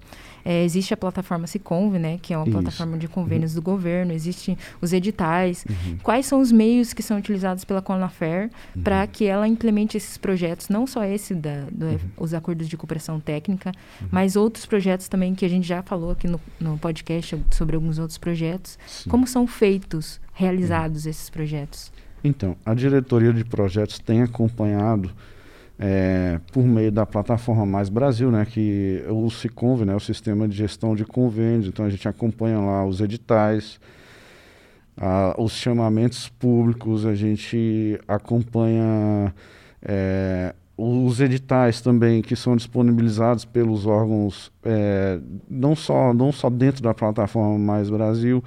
É, 0.49 0.63
existe 0.63 0.95
a 0.95 0.97
plataforma 0.97 1.45
Siconv, 1.49 1.99
né, 1.99 2.19
que 2.23 2.33
é 2.33 2.39
uma 2.39 2.47
Isso. 2.47 2.53
plataforma 2.53 2.97
de 2.97 3.09
convênios 3.09 3.53
uhum. 3.53 3.61
do 3.61 3.63
governo, 3.63 4.13
existem 4.13 4.57
os 4.81 4.93
editais. 4.93 5.65
Uhum. 5.69 5.99
Quais 6.05 6.25
são 6.27 6.41
os 6.41 6.53
meios 6.53 6.93
que 6.93 7.03
são 7.03 7.19
utilizados 7.19 7.65
pela 7.65 7.83
Conafer 7.83 8.49
uhum. 8.77 8.83
para 8.83 9.05
que 9.09 9.25
ela 9.25 9.49
implemente 9.49 9.97
esses 9.97 10.17
projetos, 10.17 10.69
não 10.69 10.87
só 10.87 11.03
esse 11.03 11.35
da, 11.35 11.65
do, 11.73 11.87
uhum. 11.87 11.99
os 12.17 12.33
acordos 12.33 12.69
de 12.69 12.77
cooperação 12.77 13.19
técnica, 13.19 13.73
uhum. 14.01 14.07
mas 14.13 14.37
outros 14.37 14.67
projetos 14.67 15.09
também 15.09 15.35
que 15.35 15.45
a 15.45 15.49
gente 15.49 15.67
já 15.67 15.83
falou 15.83 16.13
aqui 16.13 16.29
no, 16.29 16.41
no 16.61 16.79
podcast 16.79 17.43
sobre 17.51 17.75
alguns 17.75 17.99
outros 17.99 18.17
projetos. 18.17 18.79
Sim. 18.87 19.11
Como 19.11 19.27
são 19.27 19.49
feitos, 19.49 20.21
realizados 20.33 21.07
uhum. 21.07 21.11
esses 21.11 21.29
projetos? 21.29 21.91
Então, 22.27 22.57
a 22.65 22.75
diretoria 22.75 23.33
de 23.33 23.45
projetos 23.45 23.99
tem 23.99 24.23
acompanhado 24.23 25.11
é, 25.79 26.41
por 26.53 26.65
meio 26.65 26.91
da 26.91 27.05
plataforma 27.05 27.67
Mais 27.67 27.89
Brasil, 27.89 28.31
né, 28.31 28.47
que 28.47 29.03
é 29.07 29.13
o 29.13 29.29
SICONV, 29.31 29.85
né, 29.85 29.95
o 29.95 30.01
Sistema 30.01 30.49
de 30.49 30.57
Gestão 30.57 30.95
de 30.95 31.05
Convênios. 31.05 31.67
Então 31.67 31.85
a 31.85 31.91
gente 31.91 32.09
acompanha 32.09 32.59
lá 32.59 32.85
os 32.85 33.01
editais, 33.01 33.79
a, 34.97 35.35
os 35.39 35.53
chamamentos 35.53 36.29
públicos, 36.29 37.05
a 37.05 37.15
gente 37.15 38.01
acompanha 38.09 39.35
é, 39.83 40.55
os 40.77 41.21
editais 41.21 41.81
também 41.81 42.23
que 42.23 42.35
são 42.35 42.57
disponibilizados 42.57 43.45
pelos 43.45 43.87
órgãos, 43.87 44.51
é, 44.65 45.19
não, 45.49 45.77
só, 45.77 46.15
não 46.15 46.33
só 46.33 46.49
dentro 46.49 46.83
da 46.83 46.95
plataforma 46.95 47.59
Mais 47.59 47.91
Brasil, 47.91 48.43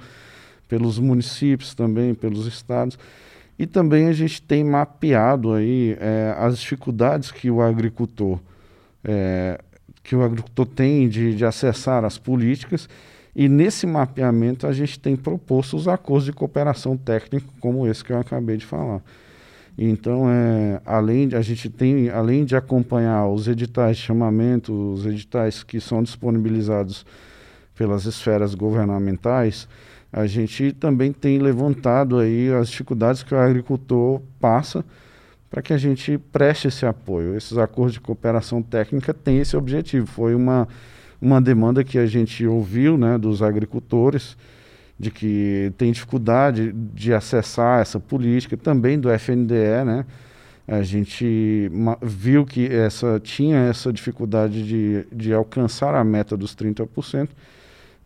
pelos 0.68 0.98
municípios 0.98 1.74
também, 1.74 2.14
pelos 2.14 2.46
estados. 2.46 2.98
E 3.60 3.66
também 3.66 4.08
a 4.08 4.12
gente 4.14 4.40
tem 4.40 4.64
mapeado 4.64 5.52
aí 5.52 5.94
é, 6.00 6.34
as 6.38 6.58
dificuldades 6.58 7.30
que 7.30 7.50
o 7.50 7.60
agricultor 7.60 8.40
é, 9.04 9.60
que 10.02 10.16
o 10.16 10.22
agricultor 10.22 10.64
tem 10.64 11.06
de, 11.10 11.34
de 11.34 11.44
acessar 11.44 12.02
as 12.02 12.16
políticas 12.16 12.88
e 13.36 13.50
nesse 13.50 13.86
mapeamento 13.86 14.66
a 14.66 14.72
gente 14.72 14.98
tem 14.98 15.14
proposto 15.14 15.76
os 15.76 15.86
acordos 15.86 16.24
de 16.24 16.32
cooperação 16.32 16.96
técnica 16.96 17.46
como 17.60 17.86
esse 17.86 18.02
que 18.02 18.14
eu 18.14 18.18
acabei 18.18 18.56
de 18.56 18.64
falar. 18.64 19.02
Então, 19.76 20.24
é, 20.30 20.80
além 20.86 21.28
de, 21.28 21.36
a 21.36 21.42
gente 21.42 21.68
tem, 21.68 22.08
além 22.08 22.46
de 22.46 22.56
acompanhar 22.56 23.28
os 23.28 23.46
editais 23.46 23.98
de 23.98 24.04
chamamento, 24.04 24.72
os 24.72 25.04
editais 25.04 25.62
que 25.62 25.78
são 25.82 26.02
disponibilizados 26.02 27.04
pelas 27.74 28.06
esferas 28.06 28.54
governamentais, 28.54 29.68
a 30.12 30.26
gente 30.26 30.72
também 30.72 31.12
tem 31.12 31.38
levantado 31.38 32.18
aí 32.18 32.52
as 32.52 32.68
dificuldades 32.68 33.22
que 33.22 33.34
o 33.34 33.38
agricultor 33.38 34.20
passa 34.40 34.84
para 35.48 35.62
que 35.62 35.72
a 35.72 35.78
gente 35.78 36.18
preste 36.32 36.68
esse 36.68 36.86
apoio. 36.86 37.36
Esses 37.36 37.58
acordos 37.58 37.94
de 37.94 38.00
cooperação 38.00 38.62
técnica 38.62 39.14
têm 39.14 39.38
esse 39.38 39.56
objetivo. 39.56 40.06
Foi 40.06 40.34
uma, 40.34 40.68
uma 41.20 41.40
demanda 41.40 41.84
que 41.84 41.98
a 41.98 42.06
gente 42.06 42.46
ouviu 42.46 42.96
né, 42.96 43.18
dos 43.18 43.42
agricultores, 43.42 44.36
de 44.98 45.10
que 45.10 45.72
tem 45.78 45.92
dificuldade 45.92 46.72
de 46.72 47.12
acessar 47.12 47.80
essa 47.80 47.98
política, 47.98 48.56
também 48.56 48.98
do 48.98 49.10
FNDE, 49.10 49.84
né? 49.84 50.04
A 50.68 50.82
gente 50.82 51.68
viu 52.00 52.46
que 52.46 52.66
essa, 52.66 53.18
tinha 53.18 53.58
essa 53.58 53.92
dificuldade 53.92 54.62
de, 54.62 55.04
de 55.10 55.32
alcançar 55.32 55.96
a 55.96 56.04
meta 56.04 56.36
dos 56.36 56.54
30%, 56.54 57.28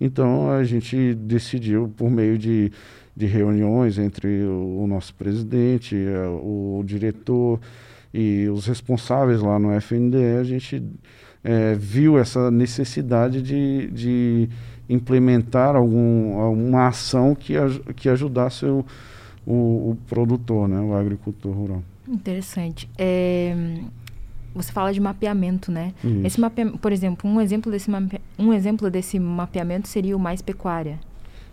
então 0.01 0.51
a 0.51 0.65
gente 0.65 1.15
decidiu, 1.15 1.93
por 1.97 2.11
meio 2.11 2.37
de, 2.37 2.71
de 3.17 3.27
reuniões 3.27 3.99
entre 3.99 4.43
o, 4.43 4.83
o 4.83 4.87
nosso 4.87 5.15
presidente, 5.15 5.97
o 6.43 6.83
diretor 6.85 7.61
e 8.13 8.49
os 8.49 8.67
responsáveis 8.67 9.41
lá 9.41 9.59
no 9.59 9.73
FNDE, 9.73 10.37
a 10.39 10.45
gente 10.45 10.83
é, 11.43 11.75
viu 11.75 12.19
essa 12.19 12.51
necessidade 12.51 13.43
de, 13.43 13.91
de 13.91 14.49
implementar 14.89 15.77
algum, 15.77 16.39
alguma 16.39 16.89
ação 16.89 17.35
que, 17.35 17.55
que 17.97 18.09
ajudasse 18.09 18.65
o, 18.67 18.85
o, 19.47 19.91
o 19.91 19.99
produtor, 20.09 20.69
né, 20.69 20.81
o 20.81 20.95
agricultor 20.95 21.53
rural. 21.53 21.83
Interessante. 22.09 22.89
É, 22.99 23.55
você 24.55 24.73
fala 24.73 24.93
de 24.93 25.01
mapeamento, 25.01 25.73
né? 25.73 25.93
Isso. 26.05 26.27
Esse 26.27 26.41
mapeamento, 26.41 26.79
por 26.79 26.93
exemplo, 26.93 27.29
um 27.29 27.41
exemplo 27.41 27.73
desse 27.73 27.91
um 28.39 28.53
exemplo 28.53 28.91
desse 28.91 29.19
mapeamento 29.19 29.89
seria 29.89 30.17
o 30.17 30.21
mais 30.21 30.43
pecuária. 30.43 30.99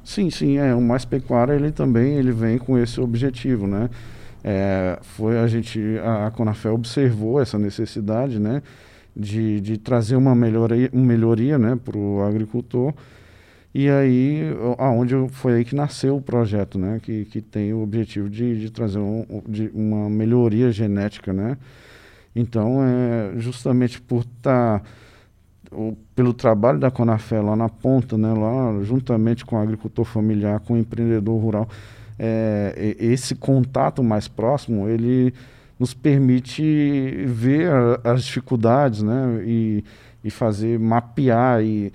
Sim, 0.03 0.29
sim, 0.29 0.57
é 0.57 0.73
o 0.73 0.81
mais 0.81 1.05
pecuária 1.05 1.53
ele 1.53 1.71
também 1.71 2.15
ele 2.15 2.31
vem 2.31 2.57
com 2.57 2.77
esse 2.77 2.99
objetivo, 2.99 3.67
né? 3.67 3.89
É, 4.43 4.97
foi 5.01 5.37
a 5.37 5.45
gente 5.47 5.79
a, 6.03 6.27
a 6.27 6.31
Conafel 6.31 6.73
observou 6.73 7.39
essa 7.39 7.59
necessidade, 7.59 8.39
né? 8.39 8.63
De, 9.15 9.59
de 9.61 9.77
trazer 9.77 10.15
uma 10.15 10.33
melhoria, 10.33 10.89
uma 10.91 11.05
melhoria 11.05 11.57
né, 11.57 11.77
para 11.83 11.97
o 11.97 12.23
agricultor. 12.23 12.93
E 13.73 13.89
aí, 13.89 14.41
aonde 14.77 15.13
foi 15.29 15.53
aí 15.53 15.65
que 15.65 15.75
nasceu 15.75 16.17
o 16.17 16.21
projeto, 16.21 16.77
né? 16.77 16.99
Que, 17.01 17.25
que 17.25 17.41
tem 17.41 17.73
o 17.73 17.81
objetivo 17.81 18.29
de, 18.29 18.59
de 18.59 18.69
trazer 18.69 18.99
um, 18.99 19.25
de 19.47 19.69
uma 19.73 20.09
melhoria 20.09 20.71
genética, 20.71 21.31
né? 21.31 21.57
Então, 22.35 22.79
é, 22.83 23.39
justamente 23.39 24.01
por 24.01 24.21
estar 24.21 24.79
tá, 24.79 24.85
pelo 26.15 26.33
trabalho 26.33 26.79
da 26.79 26.91
Conafé 26.91 27.39
lá 27.41 27.55
na 27.55 27.69
ponta, 27.69 28.17
né, 28.17 28.33
lá 28.33 28.83
juntamente 28.83 29.45
com 29.45 29.55
o 29.55 29.59
agricultor 29.59 30.05
familiar, 30.05 30.59
com 30.59 30.73
o 30.73 30.77
empreendedor 30.77 31.39
rural, 31.39 31.69
é, 32.19 32.95
esse 32.99 33.35
contato 33.35 34.03
mais 34.03 34.27
próximo, 34.27 34.87
ele 34.87 35.33
nos 35.79 35.93
permite 35.93 37.25
ver 37.25 37.71
as 38.03 38.23
dificuldades, 38.23 39.01
né, 39.01 39.41
e, 39.45 39.83
e 40.23 40.29
fazer 40.29 40.77
mapear 40.77 41.63
e, 41.63 41.91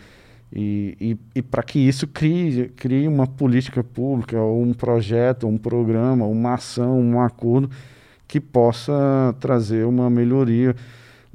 e, 0.53 0.97
e, 1.01 1.19
e 1.37 1.43
para 1.43 1.63
que 1.63 1.79
isso 1.79 2.07
crie, 2.07 2.69
crie 2.77 3.07
uma 3.07 3.27
política 3.27 3.85
pública, 3.85 4.41
ou 4.41 4.63
um 4.63 4.73
projeto, 4.73 5.47
um 5.47 5.59
programa, 5.59 6.25
uma 6.25 6.55
ação, 6.55 6.99
um 6.99 7.21
acordo 7.21 7.71
que 8.27 8.41
possa 8.41 9.35
trazer 9.39 9.87
uma 9.87 10.11
melhoria, 10.11 10.75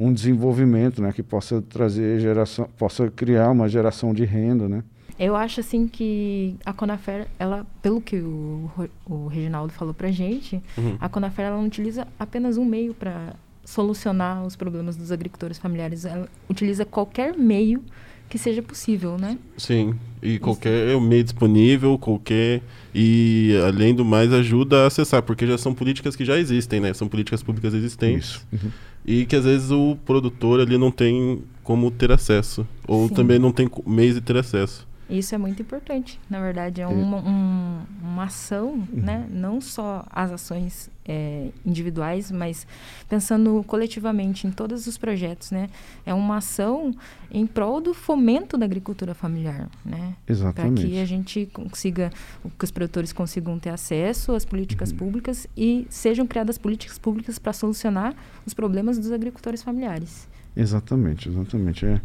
um 0.01 0.11
desenvolvimento, 0.11 1.01
né, 1.01 1.11
que 1.11 1.21
possa 1.21 1.61
trazer 1.61 2.19
geração, 2.19 2.67
possa 2.77 3.09
criar 3.11 3.51
uma 3.51 3.69
geração 3.69 4.13
de 4.13 4.25
renda, 4.25 4.67
né? 4.67 4.83
Eu 5.19 5.35
acho 5.35 5.59
assim 5.59 5.87
que 5.87 6.55
a 6.65 6.73
Conafer, 6.73 7.27
ela, 7.37 7.67
pelo 7.83 8.01
que 8.01 8.15
o, 8.15 8.71
o 9.05 9.27
Reginaldo 9.27 9.71
falou 9.71 9.93
pra 9.93 10.09
gente, 10.09 10.59
uhum. 10.75 10.97
a 10.99 11.07
Conafer 11.07 11.45
ela 11.45 11.57
não 11.57 11.67
utiliza 11.67 12.07
apenas 12.17 12.57
um 12.57 12.65
meio 12.65 12.95
para 12.95 13.35
solucionar 13.63 14.43
os 14.43 14.55
problemas 14.55 14.97
dos 14.97 15.11
agricultores 15.11 15.59
familiares, 15.59 16.05
ela 16.05 16.27
utiliza 16.49 16.83
qualquer 16.83 17.37
meio 17.37 17.83
que 18.31 18.37
seja 18.37 18.61
possível, 18.61 19.17
né? 19.17 19.37
Sim, 19.57 19.93
e 20.23 20.39
qualquer 20.39 20.87
Isso. 20.87 21.01
meio 21.01 21.21
disponível, 21.21 21.99
qualquer 21.99 22.61
e 22.95 23.53
além 23.67 23.93
do 23.93 24.05
mais 24.05 24.31
ajuda 24.31 24.83
a 24.83 24.87
acessar, 24.87 25.21
porque 25.21 25.45
já 25.45 25.57
são 25.57 25.73
políticas 25.73 26.15
que 26.15 26.23
já 26.23 26.39
existem, 26.39 26.79
né? 26.79 26.93
São 26.93 27.09
políticas 27.09 27.43
públicas 27.43 27.73
existentes 27.73 28.41
uhum. 28.53 28.71
e 29.05 29.25
que 29.25 29.35
às 29.35 29.43
vezes 29.43 29.69
o 29.69 29.97
produtor 30.05 30.61
ali 30.61 30.77
não 30.77 30.89
tem 30.89 31.43
como 31.61 31.91
ter 31.91 32.09
acesso 32.09 32.65
ou 32.87 33.09
Sim. 33.09 33.15
também 33.15 33.37
não 33.37 33.51
tem 33.51 33.69
meios 33.85 34.15
de 34.15 34.21
ter 34.21 34.37
acesso. 34.37 34.87
Isso 35.11 35.35
é 35.35 35.37
muito 35.37 35.61
importante. 35.61 36.17
Na 36.29 36.39
verdade, 36.39 36.81
é 36.81 36.87
uma, 36.87 37.17
um, 37.17 37.81
uma 38.01 38.23
ação, 38.23 38.69
uhum. 38.69 38.87
né? 38.93 39.27
não 39.29 39.59
só 39.59 40.05
as 40.09 40.31
ações 40.31 40.89
é, 41.05 41.49
individuais, 41.65 42.31
mas 42.31 42.65
pensando 43.09 43.61
coletivamente 43.67 44.47
em 44.47 44.51
todos 44.51 44.87
os 44.87 44.97
projetos. 44.97 45.51
Né? 45.51 45.69
É 46.05 46.13
uma 46.13 46.37
ação 46.37 46.95
em 47.29 47.45
prol 47.45 47.81
do 47.81 47.93
fomento 47.93 48.57
da 48.57 48.65
agricultura 48.65 49.13
familiar. 49.13 49.69
Né? 49.85 50.15
Exatamente. 50.25 50.81
Para 50.81 50.89
que 50.89 50.99
a 50.99 51.05
gente 51.05 51.45
consiga, 51.51 52.09
que 52.57 52.63
os 52.63 52.71
produtores 52.71 53.11
consigam 53.11 53.59
ter 53.59 53.71
acesso 53.71 54.33
às 54.33 54.45
políticas 54.45 54.91
uhum. 54.91 54.97
públicas 54.97 55.45
e 55.57 55.85
sejam 55.89 56.25
criadas 56.25 56.57
políticas 56.57 56.97
públicas 56.97 57.37
para 57.37 57.51
solucionar 57.51 58.15
os 58.45 58.53
problemas 58.53 58.97
dos 58.97 59.11
agricultores 59.11 59.61
familiares. 59.61 60.25
Exatamente, 60.55 61.27
exatamente. 61.27 61.85
É 61.85 62.01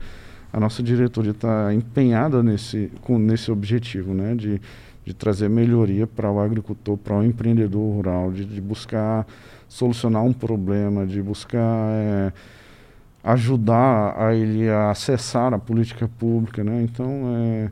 a 0.52 0.60
nossa 0.60 0.82
diretoria 0.82 1.32
está 1.32 1.72
empenhada 1.74 2.42
nesse, 2.42 2.90
com, 3.02 3.18
nesse 3.18 3.50
objetivo, 3.50 4.14
né, 4.14 4.34
de, 4.34 4.60
de 5.04 5.14
trazer 5.14 5.48
melhoria 5.48 6.06
para 6.06 6.30
o 6.30 6.40
agricultor, 6.40 6.96
para 6.96 7.16
o 7.16 7.24
empreendedor 7.24 7.94
rural, 7.94 8.32
de, 8.32 8.44
de, 8.44 8.60
buscar 8.60 9.26
solucionar 9.68 10.22
um 10.22 10.32
problema, 10.32 11.06
de 11.06 11.20
buscar 11.20 11.90
é, 11.90 12.32
ajudar 13.22 14.14
a 14.16 14.34
ele 14.34 14.68
a 14.68 14.90
acessar 14.90 15.52
a 15.52 15.58
política 15.58 16.08
pública, 16.18 16.62
né? 16.62 16.82
Então, 16.82 17.34
é, 17.36 17.70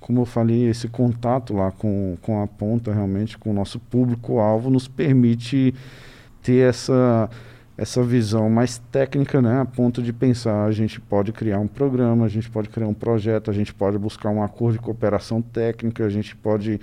como 0.00 0.20
eu 0.20 0.26
falei, 0.26 0.68
esse 0.68 0.88
contato 0.88 1.54
lá 1.54 1.70
com, 1.70 2.16
com 2.22 2.42
a 2.42 2.46
ponta, 2.46 2.92
realmente, 2.92 3.38
com 3.38 3.50
o 3.50 3.54
nosso 3.54 3.78
público-alvo, 3.78 4.70
nos 4.70 4.86
permite 4.86 5.74
ter 6.42 6.68
essa 6.68 7.28
essa 7.78 8.02
visão 8.02 8.48
mais 8.48 8.78
técnica, 8.90 9.42
né, 9.42 9.60
a 9.60 9.64
ponto 9.64 10.02
de 10.02 10.12
pensar, 10.12 10.64
a 10.64 10.72
gente 10.72 10.98
pode 10.98 11.32
criar 11.32 11.58
um 11.58 11.68
programa, 11.68 12.24
a 12.24 12.28
gente 12.28 12.50
pode 12.50 12.70
criar 12.70 12.88
um 12.88 12.94
projeto, 12.94 13.50
a 13.50 13.54
gente 13.54 13.74
pode 13.74 13.98
buscar 13.98 14.30
um 14.30 14.42
acordo 14.42 14.78
de 14.78 14.82
cooperação 14.82 15.42
técnica, 15.42 16.04
a 16.04 16.08
gente 16.08 16.34
pode 16.34 16.80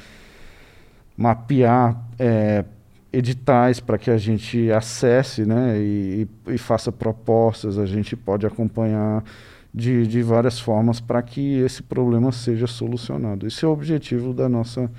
mapear 1.17 2.00
é, 2.19 2.63
editais 3.12 3.79
para 3.79 3.97
que 3.97 4.12
a 4.12 4.17
gente 4.17 4.71
acesse, 4.71 5.45
né, 5.45 5.79
e, 5.79 6.27
e, 6.47 6.57
faça 6.59 6.91
propostas, 6.91 7.79
a 7.79 7.88
gente 7.88 8.15
pode 8.15 8.45
acompanhar 8.45 9.23
de, 9.73 10.05
de 10.05 10.21
várias 10.21 10.59
formas 10.59 11.00
para 11.01 11.23
que 11.23 11.57
esse 11.57 11.81
problema 11.81 12.31
seja 12.31 12.67
solucionado. 12.67 13.47
Esse 13.47 13.65
é 13.65 13.67
o 13.67 13.71
objetivo 13.71 14.31
da 14.31 14.47
nossa 14.47 14.91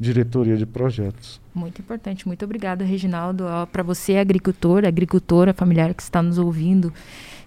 diretoria 0.00 0.56
de 0.56 0.64
projetos. 0.64 1.38
Muito 1.54 1.80
importante. 1.80 2.26
Muito 2.26 2.42
obrigada, 2.44 2.84
Reginaldo. 2.84 3.44
Para 3.70 3.82
você, 3.82 4.16
agricultor, 4.16 4.86
agricultora 4.86 5.52
familiar 5.52 5.92
que 5.92 6.02
está 6.02 6.22
nos 6.22 6.38
ouvindo, 6.38 6.92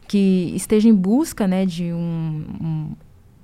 que 0.08 0.54
esteja 0.56 0.88
em 0.88 0.94
busca 0.94 1.48
né, 1.48 1.66
de 1.66 1.92
um, 1.92 2.46
um 2.62 2.92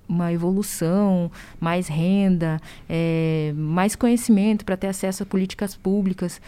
uma 0.08 0.34
evolução, 0.34 1.32
mais 1.60 1.88
renda, 1.88 2.60
é, 2.90 3.54
mais 3.56 3.96
conhecimento 3.96 4.66
para 4.66 4.76
ter 4.76 4.88
acesso 4.88 5.22
a 5.22 5.26
políticas 5.26 5.76
públicas. 5.76 6.42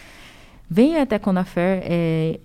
Venha 0.68 1.04
até 1.04 1.18
a 1.18 1.20
Conafer, 1.20 1.84
é, 1.84 2.40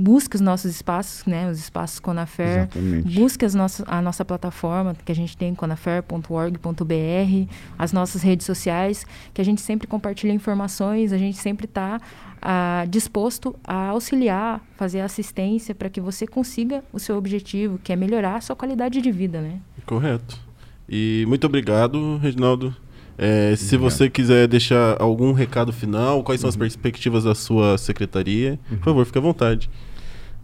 busque 0.00 0.36
os 0.36 0.40
nossos 0.40 0.70
espaços, 0.70 1.24
né, 1.26 1.50
os 1.50 1.58
espaços 1.58 2.00
Conafer, 2.00 2.68
Exatamente. 2.70 3.14
busque 3.18 3.44
as 3.44 3.54
nossas, 3.54 3.84
a 3.88 4.02
nossa 4.02 4.24
plataforma 4.24 4.96
que 5.04 5.12
a 5.12 5.14
gente 5.14 5.36
tem, 5.36 5.54
conafer.org.br, 5.54 7.52
as 7.78 7.92
nossas 7.92 8.22
redes 8.22 8.46
sociais, 8.46 9.06
que 9.32 9.40
a 9.40 9.44
gente 9.44 9.60
sempre 9.60 9.86
compartilha 9.86 10.32
informações, 10.32 11.12
a 11.12 11.18
gente 11.18 11.38
sempre 11.38 11.66
está 11.66 12.00
ah, 12.40 12.84
disposto 12.88 13.56
a 13.64 13.88
auxiliar, 13.88 14.60
fazer 14.76 15.00
assistência 15.00 15.74
para 15.74 15.88
que 15.88 16.00
você 16.00 16.26
consiga 16.26 16.84
o 16.92 16.98
seu 16.98 17.16
objetivo, 17.16 17.78
que 17.82 17.92
é 17.92 17.96
melhorar 17.96 18.36
a 18.36 18.40
sua 18.40 18.54
qualidade 18.54 19.00
de 19.00 19.10
vida, 19.10 19.40
né? 19.40 19.60
Correto. 19.86 20.38
E 20.88 21.24
muito 21.26 21.46
obrigado, 21.46 22.18
Reginaldo. 22.18 22.76
É, 23.16 23.54
se 23.56 23.76
você 23.76 24.10
quiser 24.10 24.48
deixar 24.48 25.00
algum 25.00 25.32
recado 25.32 25.72
final, 25.72 26.22
quais 26.24 26.40
são 26.40 26.48
as 26.48 26.54
uhum. 26.54 26.60
perspectivas 26.60 27.24
da 27.24 27.34
sua 27.34 27.78
secretaria, 27.78 28.58
por 28.68 28.74
uhum. 28.74 28.82
favor, 28.82 29.06
fique 29.06 29.18
à 29.18 29.20
vontade. 29.20 29.70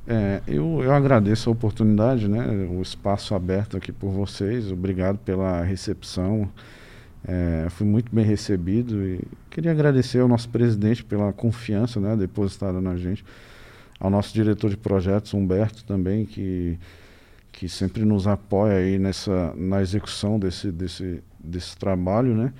É, 0.07 0.41
eu, 0.47 0.81
eu 0.83 0.93
agradeço 0.93 1.49
a 1.49 1.53
oportunidade, 1.53 2.29
né, 2.29 2.69
o 2.71 2.81
espaço 2.81 3.35
aberto 3.35 3.77
aqui 3.77 3.93
por 3.93 4.11
vocês. 4.11 4.71
Obrigado 4.71 5.19
pela 5.19 5.63
recepção. 5.63 6.49
É, 7.27 7.67
fui 7.71 7.87
muito 7.87 8.15
bem 8.15 8.25
recebido 8.25 9.05
e 9.05 9.21
queria 9.51 9.71
agradecer 9.73 10.21
ao 10.21 10.29
nosso 10.29 10.49
presidente 10.49 11.05
pela 11.05 11.33
confiança 11.33 12.01
né, 12.01 12.17
depositada 12.17 12.81
na 12.81 12.97
gente, 12.97 13.25
ao 13.99 14.09
nosso 14.09 14.33
diretor 14.33 14.71
de 14.71 14.77
projetos, 14.77 15.35
Humberto, 15.35 15.85
também, 15.85 16.25
que, 16.25 16.79
que 17.53 17.69
sempre 17.69 18.05
nos 18.05 18.27
apoia 18.27 18.79
aí 18.79 18.99
nessa, 18.99 19.53
na 19.55 19.83
execução 19.83 20.39
desse, 20.39 20.73
desse, 20.73 21.23
desse 21.43 21.77
trabalho, 21.77 22.35
né? 22.35 22.53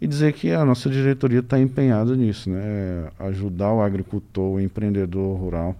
E 0.00 0.06
dizer 0.06 0.32
que 0.32 0.50
a 0.50 0.64
nossa 0.64 0.90
diretoria 0.90 1.40
está 1.40 1.60
empenhada 1.60 2.16
nisso, 2.16 2.50
né? 2.50 3.08
Ajudar 3.18 3.72
o 3.72 3.80
agricultor, 3.80 4.54
o 4.54 4.60
empreendedor 4.60 5.38
rural 5.38 5.76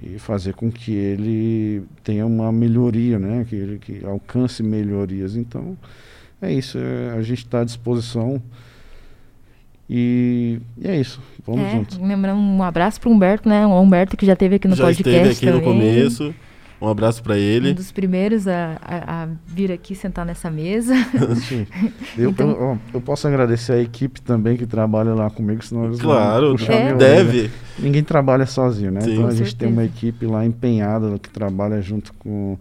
e 0.00 0.18
fazer 0.18 0.54
com 0.54 0.70
que 0.70 0.92
ele 0.92 1.82
tenha 2.04 2.24
uma 2.24 2.52
melhoria, 2.52 3.18
né? 3.18 3.44
Que 3.48 3.56
ele 3.56 3.78
que 3.78 4.04
alcance 4.04 4.62
melhorias. 4.62 5.36
Então, 5.36 5.76
é 6.40 6.52
isso. 6.52 6.78
É, 6.78 7.16
a 7.16 7.22
gente 7.22 7.44
está 7.44 7.60
à 7.60 7.64
disposição. 7.64 8.40
E, 9.90 10.60
e, 10.76 10.86
é 10.86 11.00
isso. 11.00 11.20
Vamos 11.44 11.64
é, 11.64 11.70
juntos. 11.70 11.98
Lembrando 11.98 12.40
um 12.40 12.62
abraço 12.62 13.00
para 13.00 13.08
o 13.08 13.12
Humberto, 13.12 13.48
né? 13.48 13.66
O 13.66 13.80
Humberto 13.80 14.16
que 14.16 14.26
já 14.26 14.34
esteve 14.34 14.56
aqui 14.56 14.68
no 14.68 14.76
já 14.76 14.84
podcast. 14.84 15.10
Já 15.10 15.30
esteve 15.30 15.56
aqui 15.58 15.60
também. 15.60 15.94
no 15.94 16.00
começo. 16.00 16.34
Um 16.80 16.88
abraço 16.88 17.22
para 17.22 17.36
ele. 17.36 17.72
Um 17.72 17.74
dos 17.74 17.90
primeiros 17.90 18.46
a, 18.46 18.78
a, 18.80 19.24
a, 19.24 19.28
vir 19.46 19.72
aqui 19.72 19.94
sentar 19.96 20.24
nessa 20.24 20.48
mesa. 20.48 20.94
Sim. 21.48 21.66
Eu, 22.16 22.30
então... 22.30 22.50
eu, 22.50 22.78
eu, 22.94 23.00
posso 23.00 23.26
agradecer 23.26 23.72
a 23.72 23.80
equipe 23.80 24.20
também 24.20 24.56
que 24.56 24.66
trabalha 24.66 25.12
lá 25.12 25.28
comigo, 25.28 25.64
senão 25.64 25.86
eles 25.86 26.00
Claro, 26.00 26.54
é. 26.68 26.94
deve. 26.94 27.50
Ninguém 27.78 28.04
trabalha 28.04 28.46
sozinho, 28.46 28.92
né? 28.92 29.00
Sim, 29.00 29.14
então 29.14 29.26
a 29.26 29.30
gente 29.30 29.38
certeza. 29.38 29.56
tem 29.56 29.68
uma 29.72 29.84
equipe 29.84 30.24
lá 30.26 30.46
empenhada 30.46 31.18
que 31.18 31.28
trabalha 31.28 31.82
junto 31.82 32.14
com, 32.14 32.56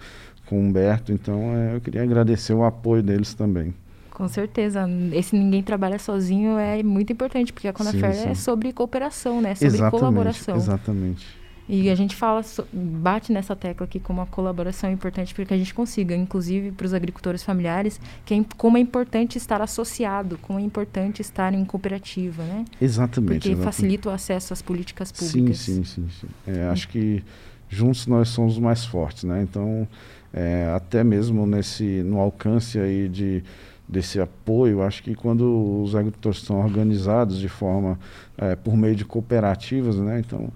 com 0.47 0.57
o 0.57 0.61
Humberto. 0.61 1.11
Então 1.11 1.39
é, 1.55 1.75
eu 1.75 1.81
queria 1.81 2.01
agradecer 2.01 2.53
o 2.53 2.63
apoio 2.63 3.03
deles 3.03 3.35
também. 3.35 3.73
Com 4.17 4.27
certeza. 4.27 4.89
Esse 5.13 5.35
ninguém 5.37 5.61
trabalha 5.61 5.99
sozinho 5.99 6.57
é 6.57 6.81
muito 6.81 7.13
importante, 7.13 7.53
porque 7.53 7.67
a 7.67 7.73
Conafer 7.73 8.15
sim, 8.15 8.23
sim. 8.23 8.29
é 8.29 8.33
sobre 8.33 8.73
cooperação, 8.73 9.39
né? 9.41 9.51
É 9.51 9.55
sobre 9.55 9.67
exatamente, 9.67 9.91
colaboração. 9.91 10.55
Exatamente. 10.55 11.36
E 11.69 11.89
a 11.89 11.95
gente 11.95 12.15
fala, 12.15 12.41
bate 12.71 13.31
nessa 13.31 13.55
tecla 13.55 13.85
aqui 13.85 13.99
como 13.99 14.21
uma 14.21 14.25
colaboração 14.25 14.89
importante 14.89 15.33
para 15.33 15.45
que 15.45 15.53
a 15.53 15.57
gente 15.57 15.73
consiga, 15.73 16.15
inclusive 16.15 16.71
para 16.71 16.85
os 16.85 16.93
agricultores 16.93 17.43
familiares, 17.43 17.99
que 18.25 18.33
é, 18.33 18.45
como 18.55 18.77
é 18.77 18.79
importante 18.79 19.37
estar 19.37 19.61
associado, 19.61 20.37
como 20.41 20.59
é 20.59 20.61
importante 20.61 21.21
estar 21.21 21.53
em 21.53 21.65
cooperativa, 21.65 22.43
né? 22.43 22.63
Exatamente. 22.81 23.33
Porque 23.33 23.49
exatamente. 23.49 23.65
facilita 23.65 24.09
o 24.09 24.11
acesso 24.11 24.53
às 24.53 24.61
políticas 24.61 25.11
públicas. 25.11 25.57
Sim, 25.57 25.83
sim, 25.83 26.07
sim. 26.07 26.07
sim. 26.21 26.27
É, 26.47 26.67
acho 26.69 26.87
que 26.87 27.21
juntos 27.69 28.07
nós 28.07 28.29
somos 28.29 28.57
mais 28.57 28.85
fortes, 28.85 29.25
né? 29.25 29.41
Então, 29.41 29.85
é, 30.33 30.71
até 30.73 31.03
mesmo 31.03 31.45
nesse, 31.45 32.01
no 32.03 32.19
alcance 32.19 32.79
aí 32.79 33.09
de 33.09 33.43
desse 33.87 34.19
apoio, 34.19 34.81
acho 34.81 35.01
que 35.01 35.15
quando 35.15 35.81
os 35.81 35.95
agricultores 35.95 36.39
estão 36.39 36.59
organizados 36.59 37.39
de 37.39 37.47
forma, 37.47 37.97
é, 38.37 38.53
por 38.53 38.75
meio 38.75 38.95
de 38.95 39.05
cooperativas, 39.05 39.95
né? 39.95 40.19
Então, 40.19 40.51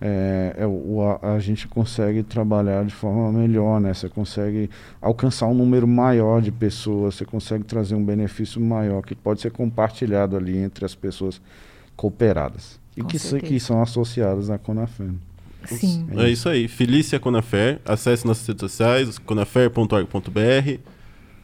é, 0.00 0.54
é, 0.58 0.66
o, 0.66 1.18
a, 1.22 1.34
a, 1.34 1.38
gente 1.38 1.68
consegue 1.68 2.22
trabalhar 2.22 2.84
de 2.84 2.94
forma 2.94 3.30
melhor, 3.30 3.78
né? 3.80 3.92
Você 3.92 4.08
consegue 4.08 4.70
alcançar 5.00 5.46
um 5.46 5.54
número 5.54 5.86
maior 5.86 6.40
de 6.40 6.50
pessoas, 6.50 7.16
você 7.16 7.26
consegue 7.26 7.64
trazer 7.64 7.94
um 7.94 8.04
benefício 8.04 8.60
maior 8.60 9.02
que 9.02 9.14
pode 9.14 9.42
ser 9.42 9.50
compartilhado 9.50 10.36
ali 10.36 10.56
entre 10.56 10.86
as 10.86 10.94
pessoas 10.94 11.40
cooperadas 11.96 12.80
e 12.96 13.04
que, 13.04 13.18
se, 13.18 13.38
que, 13.40 13.60
são 13.60 13.82
associadas 13.82 14.48
à 14.48 14.56
Conafer. 14.56 15.10
Sim. 15.66 16.06
É, 16.16 16.24
é 16.24 16.30
isso 16.30 16.48
aí. 16.48 16.66
Felícia 16.66 17.20
Conafer. 17.20 17.78
Acesse 17.84 18.26
nossas 18.26 18.46
redes 18.46 18.60
sociais, 18.60 19.18
conafer.org.br. 19.18 20.80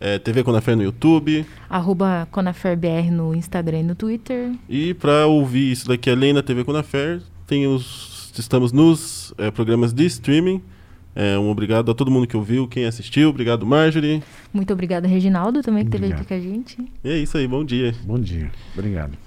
É, 0.01 0.19
TV 0.19 0.43
Conafer 0.43 0.77
no 0.77 0.83
YouTube. 0.83 1.45
Arroba 1.69 2.27
ConaferBR 2.31 3.11
no 3.11 3.35
Instagram 3.35 3.81
e 3.81 3.83
no 3.83 3.95
Twitter. 3.95 4.53
E 4.69 4.95
para 4.95 5.27
ouvir 5.27 5.73
isso 5.73 5.89
daqui 5.89 6.11
além 6.11 6.33
da 6.35 6.43
TV 6.43 6.65
Conafer, 6.65 7.21
tem 7.47 7.67
os 7.67 8.16
estamos 8.41 8.73
nos 8.73 9.35
é, 9.39 9.51
programas 9.51 9.93
de 9.93 10.05
streaming. 10.07 10.63
É, 11.15 11.39
um 11.39 11.49
obrigado 11.49 11.91
a 11.91 11.95
todo 11.95 12.11
mundo 12.11 12.27
que 12.27 12.37
ouviu, 12.37 12.69
quem 12.69 12.85
assistiu. 12.85 13.31
Obrigado, 13.31 13.65
Marjorie. 13.65 14.23
Muito 14.53 14.73
obrigada, 14.73 15.09
Reginaldo, 15.09 15.63
também, 15.63 15.85
que 15.85 15.97
esteve 15.97 16.13
aqui 16.13 16.25
com 16.27 16.35
a 16.35 16.41
gente. 16.41 16.77
E 17.03 17.11
é 17.11 17.19
isso 17.19 17.39
aí, 17.39 17.49
bom 17.49 17.65
dia. 17.65 17.95
Bom 18.05 18.19
dia. 18.19 18.51
Obrigado. 18.75 19.26